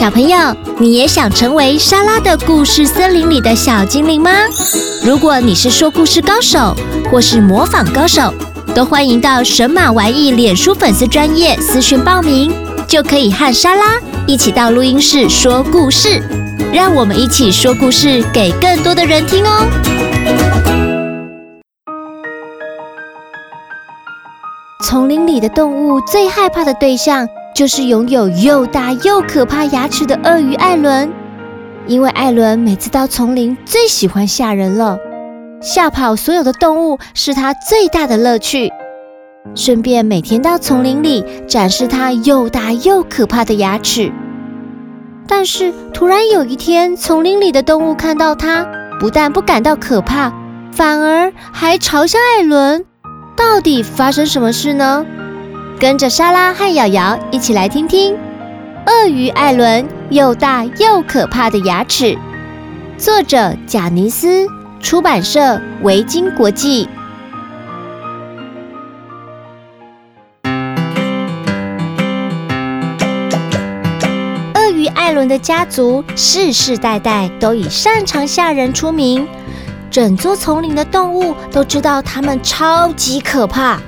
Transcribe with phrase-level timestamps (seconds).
[0.00, 0.38] 小朋友，
[0.78, 4.30] 你也想成为莎拉的故事森林里的小精灵吗？
[5.04, 6.74] 如果你是说故事高手，
[7.10, 8.32] 或是模仿高手，
[8.74, 12.50] 都欢迎到神马玩意脸书粉丝专业私讯报名，
[12.88, 16.18] 就可以和莎拉一起到录音室说故事。
[16.72, 19.66] 让我们一起说故事给更多的人听哦。
[24.82, 27.28] 丛林里的动物最害怕的对象，
[27.60, 31.12] 就是拥有又大又可怕牙齿的鳄鱼艾伦，
[31.86, 34.98] 因为艾伦每次到丛林最喜欢吓人了，
[35.60, 38.72] 吓跑所有的动物是他最大的乐趣。
[39.54, 44.10] 顺便每天到丛林里展示他又大又可怕的牙齿。
[45.28, 48.66] 但是突然有一天，丛林里的动物看到他，
[48.98, 50.32] 不但不感到可怕，
[50.72, 52.86] 反而还嘲笑艾伦。
[53.36, 55.04] 到底发生什么事呢？
[55.80, 58.14] 跟着莎拉和瑶瑶一起来听听
[58.86, 62.18] 鳄鱼艾伦又大又可怕的牙齿。
[62.98, 64.46] 作者贾尼斯，
[64.82, 66.86] 出版社维京国际。
[74.54, 79.26] 鳄鱼艾伦的家族世世代代都以擅长吓人出名，
[79.90, 83.80] 整座丛林的动物都知道它们超级可怕。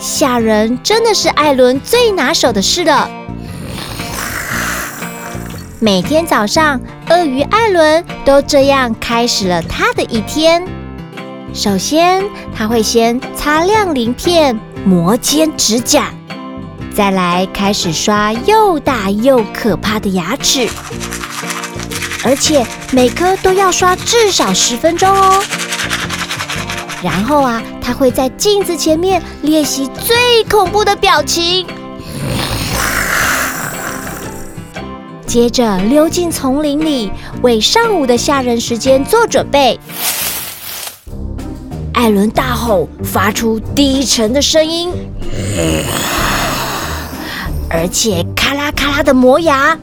[0.00, 3.08] 吓人真的是艾伦最拿手的事了。
[5.78, 10.66] 每天早上，鳄鱼艾伦都这样开始了他的一天。
[11.52, 12.24] 首先，
[12.56, 16.06] 他会先擦亮鳞片、磨尖指甲，
[16.94, 20.66] 再来开始刷又大又可怕的牙齿，
[22.24, 25.42] 而且每颗都要刷至少十分钟哦。
[27.02, 31.66] 然后啊，他会在镜子前面练习最恐怖的表情，
[35.26, 37.10] 接着溜进丛林里，
[37.42, 39.80] 为上午的吓人时间做准备。
[41.94, 44.90] 艾伦大吼，发出低沉的声音，
[47.70, 49.78] 而且咔啦咔啦的磨牙。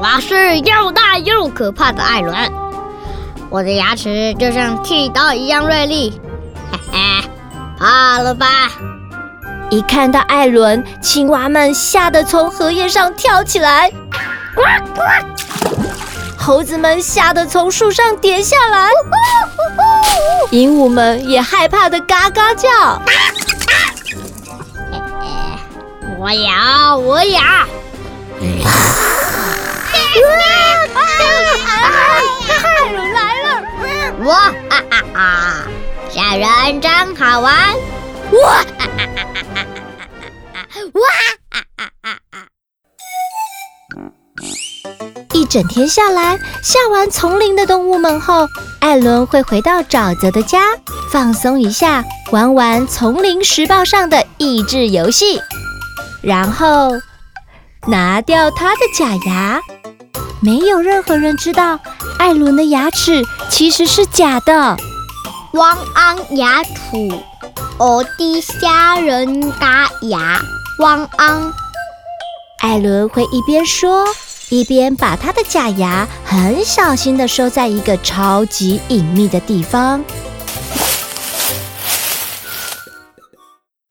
[0.00, 2.32] 我是又大又可怕的艾伦，
[3.50, 6.20] 我的牙齿就像剃刀一样锐利，
[6.70, 7.28] 嘿嘿，
[7.76, 8.46] 怕了吧？
[9.70, 13.90] 一看到艾伦，青蛙们吓得从荷叶上跳起来，
[14.54, 14.62] 呱
[14.94, 15.02] 呱；
[16.38, 18.88] 猴子们吓得从树上跌下来，
[20.52, 22.68] 鹦鹉们也害怕的嘎嘎叫。
[24.92, 25.28] 嘿嘿，
[26.20, 27.40] 我咬，我咬。
[32.68, 33.48] 艾伦来了！
[34.24, 34.28] 哇
[34.70, 35.66] 哈哈哈！
[36.10, 37.52] 吓人真好玩！
[38.32, 38.88] 哇哈哈
[39.54, 39.66] 哈！
[40.94, 41.00] 哇
[41.50, 42.08] 哈哈哈！
[45.34, 48.48] 一整天下来，下完丛林的动物们后，
[48.80, 50.62] 艾伦会回到沼泽的家，
[51.12, 52.02] 放松一下，
[52.32, 55.40] 玩玩《丛林时报》上的益智游戏，
[56.22, 56.92] 然后
[57.86, 59.60] 拿掉他的假牙。
[60.40, 61.80] 没有任何人知道，
[62.18, 64.76] 艾伦的牙齿其实是假的。
[65.54, 67.22] 汪安牙土，
[67.78, 70.40] 我的虾人大牙，
[70.78, 71.52] 汪安。
[72.60, 74.06] 艾伦会一边说，
[74.50, 80.04] 一边把他的假牙很小心的收在一个超级隐秘的地方。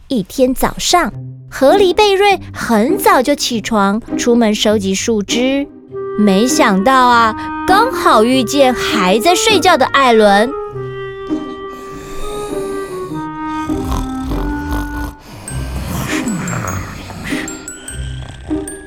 [0.08, 1.12] 一天早上，
[1.52, 5.68] 河狸贝瑞很早就起床，出门收集树枝。
[6.17, 7.35] 没想到啊，
[7.67, 10.49] 刚好遇见还在睡觉的艾伦。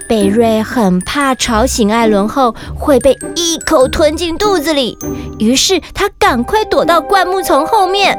[0.08, 4.98] 贝瑞很怕吵醒艾伦后会被一口吞进肚子里，
[5.38, 8.18] 于是他赶快躲到灌木丛后面。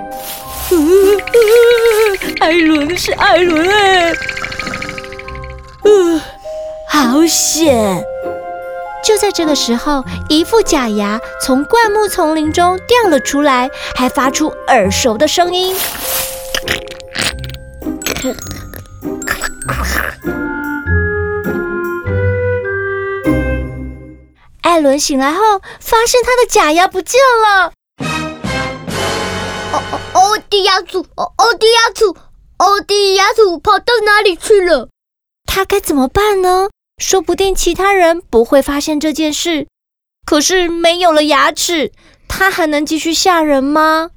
[2.40, 4.14] 艾伦是艾伦哎，
[5.84, 6.22] 呃，
[6.88, 8.02] 好险！
[9.04, 15.76] 就在这个时候，一副假牙从灌木丛林中掉了出来，还发出耳熟的声音。
[24.62, 25.40] 艾伦醒来后，
[25.80, 27.74] 发现他的假牙不见了。
[29.74, 32.16] 哦哦哦迪亚祖，欧欧迪亚祖，
[32.58, 34.90] 欧迪亚祖跑到哪里去了？
[35.46, 36.70] 他该怎么办呢？
[37.02, 39.68] 说不定其他人不会发现这件事。
[40.24, 41.92] 可是没有了牙齿，
[42.28, 44.12] 他还能继续吓人吗？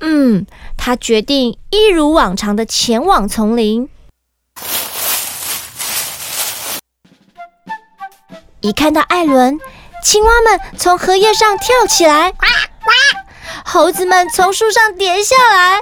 [0.00, 0.44] 嗯，
[0.76, 3.88] 他决定一如往常的前往丛林。
[8.60, 9.60] 一看到艾伦，
[10.02, 12.38] 青蛙们从荷叶上跳起来，呱
[12.84, 12.92] 呱；
[13.64, 15.80] 猴子们从树上跌下来，呜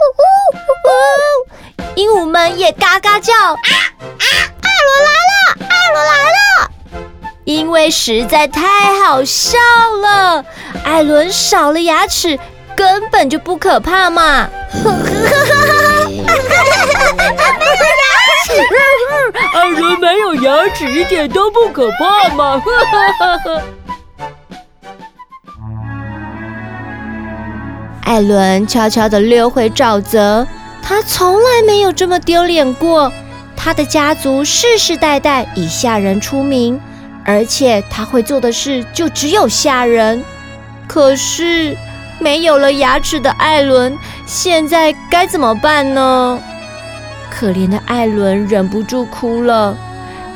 [0.53, 3.57] 呜呜；鹦鹉们也嘎嘎叫，啊
[4.19, 4.54] 啊！
[4.85, 5.37] 艾伦来了，
[5.69, 6.71] 艾伦来了！
[7.45, 9.59] 因为实在太好笑
[10.03, 10.45] 了，
[10.85, 12.39] 艾伦少了牙齿，
[12.77, 14.49] 根本就不可怕嘛。
[19.55, 22.63] 艾伦没有牙齿，一点都不可怕嘛！
[28.05, 30.47] 艾伦悄悄地溜回沼泽，
[30.83, 33.11] 他从来没有这么丢脸过。
[33.65, 36.79] 他的家族世世代代以吓人出名，
[37.25, 40.23] 而且他会做的事就只有吓人。
[40.87, 41.75] 可是
[42.19, 43.97] 没有了牙齿的艾伦，
[44.27, 46.39] 现在该怎么办呢？
[47.31, 49.75] 可怜的艾伦忍不住哭了，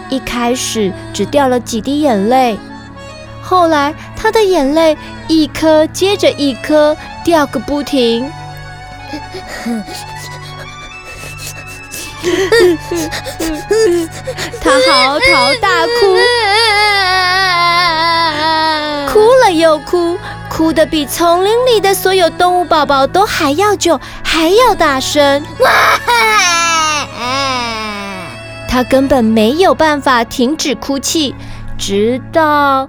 [0.08, 2.58] 一开始只掉了几滴眼泪，
[3.42, 4.96] 后来他的眼泪
[5.28, 8.26] 一颗接着一颗掉个不停。
[14.60, 16.16] 他嚎啕大哭，
[19.12, 20.18] 哭了又哭，
[20.50, 25.42] 哭得比丛林里的所有动物宝宝都还要久，还要大声。
[28.68, 31.34] 他根本没有办法停止哭泣，
[31.78, 32.88] 直到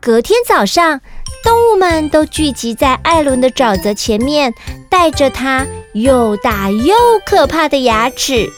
[0.00, 1.00] 隔天早上，
[1.42, 4.54] 动物们都聚集在艾伦的沼泽前面，
[4.88, 6.94] 带着他又大又
[7.24, 8.50] 可怕的牙齿。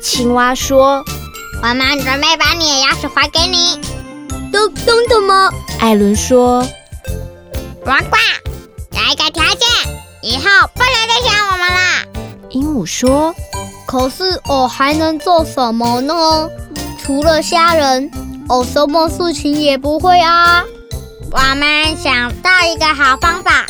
[0.00, 1.04] 青蛙说
[1.62, 3.80] ：“我们准备把你的牙齿还给你。
[4.52, 6.66] ”“都真的吗？”艾伦说。
[7.84, 8.16] “呱呱，
[8.92, 9.68] 有一个条件，
[10.22, 10.44] 以后
[10.74, 11.78] 不能再吓我们了。”
[12.50, 13.34] 鹦鹉说。
[13.86, 16.46] 可是我还能做什么呢？
[17.02, 18.10] 除了吓人，
[18.46, 20.62] 我什么事情也不会啊。
[21.30, 23.64] 我们想到一个好方法。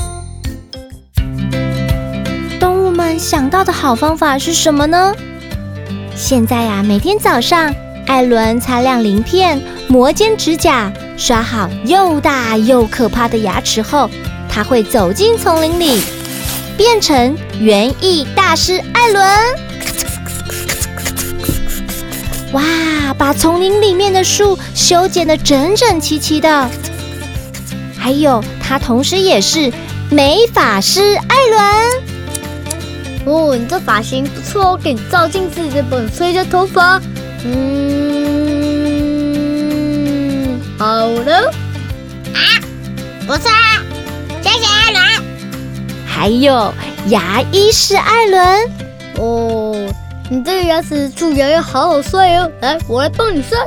[3.18, 5.12] 想到的好方法是什么呢？
[6.14, 7.74] 现在呀，每天早上，
[8.06, 14.08] 艾伦擦亮鳞片，磨尖指甲，刷好又大又可怕的牙齿后，
[14.48, 16.00] 他会走进丛林里，
[16.76, 19.26] 变成园艺大师艾伦。
[22.52, 22.62] 哇！
[23.16, 26.70] 把丛林里面的树修剪得整整齐齐的。
[27.98, 29.72] 还有，他同时也是
[30.08, 32.17] 美发师艾伦。
[33.28, 36.98] 哦，你这发型不错哦，给你照镜子的本吹一下头发。
[37.44, 37.58] 嗯，
[40.78, 41.52] 好了。
[42.32, 42.40] 啊，
[43.26, 43.82] 不错啊，
[44.42, 45.02] 谢谢艾伦。
[46.06, 46.72] 还有
[47.08, 48.70] 牙医师艾伦。
[49.16, 49.92] 哦。
[50.30, 53.58] 你这个牙齿蛀牙要好好刷哦，来，我来帮你刷。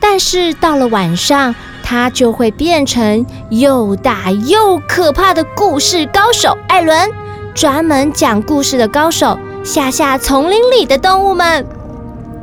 [0.00, 1.54] 但是到了晚上，
[1.90, 7.10] 他就会变成又大又可怕的故事高手艾伦，
[7.54, 11.66] 专门讲故事的高手，吓吓丛林里的动物们。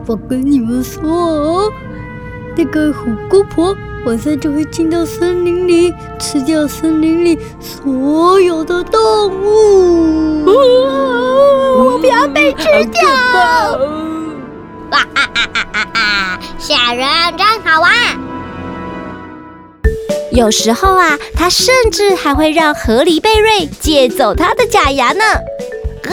[0.07, 1.71] 我跟你们说哦，
[2.57, 3.77] 那个虎姑婆。
[4.07, 8.99] 晚上就会进到森林里，吃掉森林里所有的动
[9.43, 10.43] 物。
[11.77, 13.09] 我不要被吃掉！
[14.89, 15.21] 哇啊啊
[15.53, 16.39] 啊啊啊！
[16.57, 18.24] 吓人真好玩。
[20.35, 25.23] 有时候啊，他甚至还会让河狸贝瑞借走他的假牙呢。
[26.03, 26.11] 嘎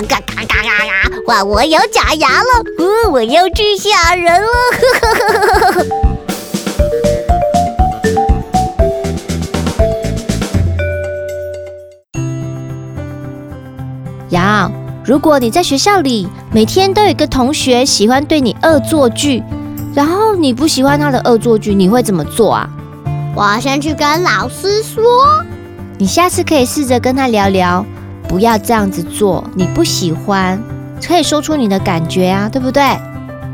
[0.00, 0.72] 嘎嘎嘎嘎嘎！
[1.26, 2.64] 哇，我有假牙了！
[2.78, 4.48] 嗯，我要去吓人了。
[14.30, 14.72] 羊，
[15.04, 19.42] 如果你在学校里每天都有个同学喜欢对你恶作剧，
[19.94, 22.66] 然后你不喜欢他的恶作剧，你会怎么做啊？
[23.36, 25.02] 我要先去跟老师说。
[25.98, 27.84] 你下次可以试着跟他聊聊，
[28.28, 29.44] 不要这样子做。
[29.54, 30.60] 你不喜欢，
[31.06, 32.82] 可以说出你的感觉啊，对不对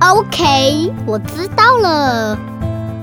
[0.01, 2.39] ？OK，我知道了。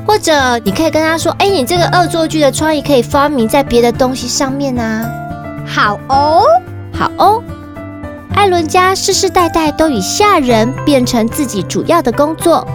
[0.05, 5.05] 或者你可以跟他说：“哎，你这个恶作剧的创意可以发明在别的东西上面啊。”
[5.67, 6.43] 好哦，
[6.93, 7.43] 好哦。
[8.33, 12.65] 艾伦家世世代代都以吓人变成自己主要的工作。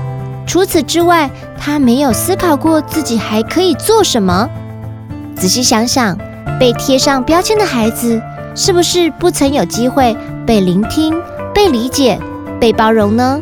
[0.46, 4.48] 除此之外，他没有思考过自己还可以做什么。
[5.36, 6.16] 仔细想想，
[6.58, 8.20] 被贴上标签的孩子，
[8.54, 11.14] 是不是不曾有机会被聆听、
[11.54, 12.18] 被理解、
[12.60, 13.40] 被包容呢？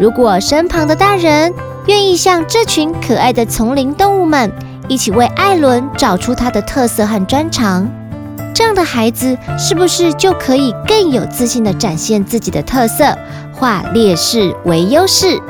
[0.00, 1.52] 如果身旁的大人
[1.86, 4.50] 愿意像这群可爱的丛林动物们，
[4.86, 7.86] 一起为艾伦找出他的特色和专长，
[8.54, 13.16] 这样的孩子是不是就可以更有自信地展现自己的特色，
[13.52, 15.40] 化劣势为优势？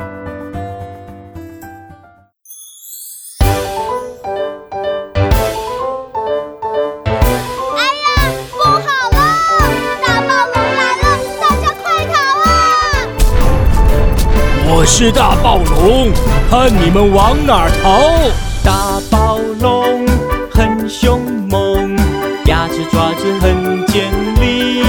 [14.71, 16.11] 我是大暴龙，
[16.47, 18.29] 看你们往哪儿逃！
[18.63, 20.05] 大暴龙
[20.51, 21.97] 很凶猛，
[22.45, 24.83] 牙齿爪子很尖利，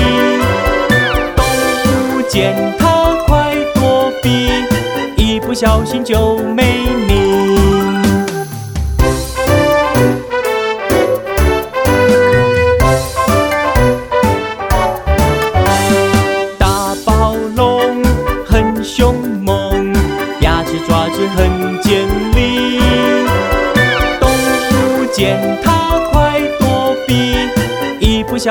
[1.34, 1.44] 动
[2.14, 4.50] 物见它快躲避，
[5.16, 6.79] 一不小心就没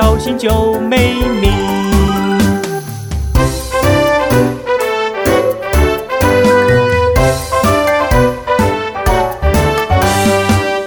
[0.02, 1.52] 小心就没命。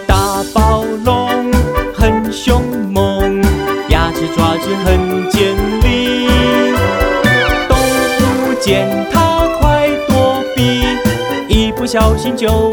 [0.07, 1.53] 大暴龙
[1.93, 3.39] 很凶猛，
[3.89, 6.27] 牙齿爪子很尖利，
[7.69, 9.31] 动物见它。
[11.75, 12.72] 不小心就